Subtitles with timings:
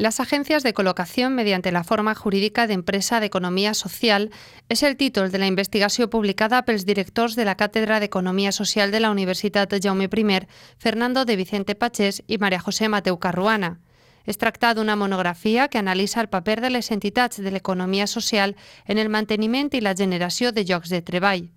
[0.00, 4.30] Las agencias de col·locació mediante la forma jurídica d'empresa d'economia social
[4.72, 9.00] és el títol de la investigació publicada pels directors de la Càtedra d'Economia Social de
[9.04, 10.40] la Universitat Jaume I,
[10.78, 13.76] Fernando de Vicente Pachés i Maria José Mateu Carruana.
[14.24, 18.56] Es tracta d'una monografia que analitza el paper de les entitats de l'economia social
[18.86, 21.50] en el manteniment i la generació de llocs de treball.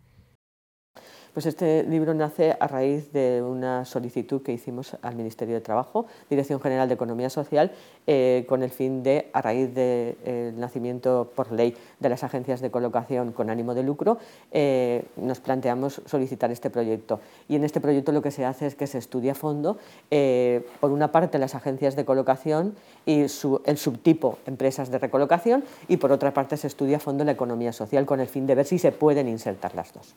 [1.33, 6.05] Pues este libro nace a raíz de una solicitud que hicimos al Ministerio de Trabajo,
[6.29, 7.71] Dirección General de Economía Social,
[8.05, 12.61] eh, con el fin de, a raíz del de, nacimiento por ley de las agencias
[12.61, 14.19] de colocación con ánimo de lucro,
[14.51, 17.19] eh, nos planteamos solicitar este proyecto.
[17.49, 19.79] Y en este proyecto lo que se hace es que se estudia a fondo,
[20.11, 22.75] eh, por una parte, las agencias de colocación
[23.07, 27.23] y su, el subtipo empresas de recolocación, y por otra parte se estudia a fondo
[27.23, 30.13] la economía social con el fin de ver si se pueden insertar las dos.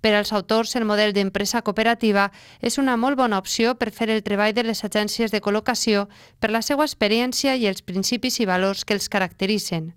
[0.00, 2.28] Per als autors, el model d'empresa cooperativa
[2.62, 6.06] és una molt bona opció per fer el treball de les agències de col·locació
[6.38, 9.94] per la seva experiència i els principis y valors que els caracteritzen.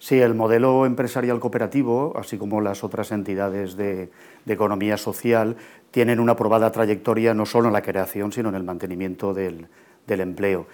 [0.00, 4.10] Sí, el modelo empresarial cooperativo, así como las otras entidades de,
[4.46, 5.56] de, economía social,
[5.90, 9.68] tienen una probada trayectoria no solo en la creación, sino en el mantenimiento del,
[10.06, 10.66] del empleo.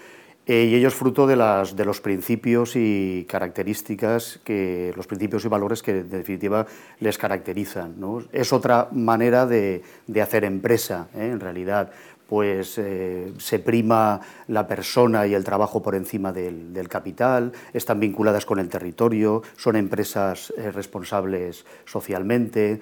[0.49, 5.45] Eh, y ello es fruto de, las, de los principios y características, que, los principios
[5.45, 6.67] y valores que en definitiva
[7.01, 7.99] les caracterizan.
[7.99, 8.23] ¿no?
[8.31, 11.31] Es otra manera de, de hacer empresa, ¿eh?
[11.33, 11.91] en realidad,
[12.29, 17.99] pues eh, se prima la persona y el trabajo por encima del, del, capital, están
[17.99, 22.81] vinculadas con el territorio, son empresas responsables socialmente,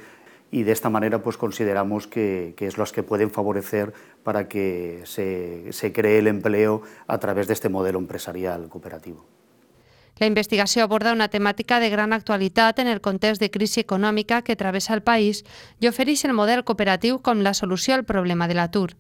[0.50, 3.92] y de esta manera pues consideramos que, que es los que pueden favorecer
[4.23, 9.25] para que se, se cree el empleo a través de este modelo empresarial cooperativo.
[10.19, 14.55] La investigació aborda una temàtica de gran actualitat en el context de crisi econòmica que
[14.55, 15.42] travessa el país
[15.83, 18.95] i ofereix el model cooperatiu com la solució al problema de l'atur.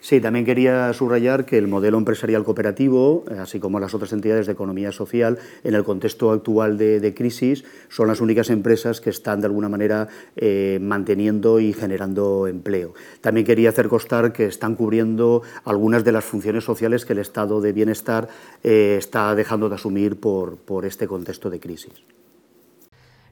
[0.00, 4.46] Sí, también quería subrayar que el modelo empresarial cooperativo, eh, así como las otras entidades
[4.46, 9.40] de economía social, en el contexto actual de, crisis, son las únicas empresas que están
[9.40, 10.06] de alguna manera
[10.36, 12.94] eh, manteniendo y generando empleo.
[13.20, 17.60] También quería hacer constar que están cubriendo algunas de las funciones sociales que el estado
[17.60, 18.28] de bienestar
[18.62, 21.92] eh, está dejando de asumir por, por este contexto de crisis.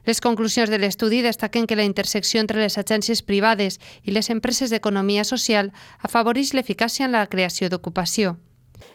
[0.07, 3.75] Les conclusions de l'estudi destaquen que la intersecció entre les agències privades
[4.07, 8.37] i les empreses d'economia social afavoreix l'eficàcia en la creació d'ocupació.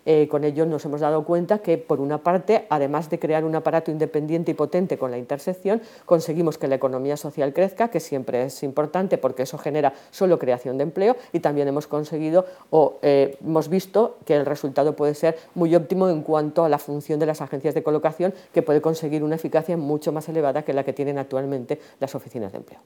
[0.04, 3.54] Eh, con ello nos hemos dado cuenta que, por una parte, además de crear un
[3.54, 8.44] aparato independiente y potente con la intersección, conseguimos que la economía social crezca, que siempre
[8.44, 13.36] es importante porque eso genera solo creación de empleo, y también hemos conseguido o eh,
[13.44, 17.26] hemos visto que el resultado puede ser muy óptimo en cuanto a la función de
[17.26, 20.92] las agencias de colocación, que puede conseguir una eficacia mucho más elevada que la que
[20.92, 22.80] tienen actualmente las oficinas de empleo.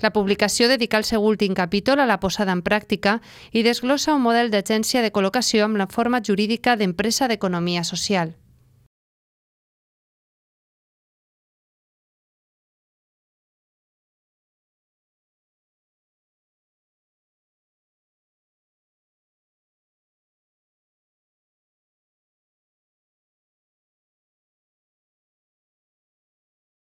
[0.00, 3.18] La publicació dedica el seu últim capítol a la posada en pràctica
[3.52, 8.39] i desglossa un model d'agència de col·locació amb la forma jurídica d'empresa d'economia social.